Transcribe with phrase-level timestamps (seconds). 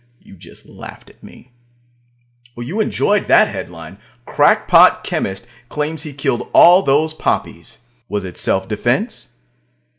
[0.19, 1.51] You just laughed at me.
[2.57, 7.77] You enjoyed that headline: "Crackpot Chemist Claims He Killed All Those Poppies.
[8.09, 9.27] Was it Self Defense?"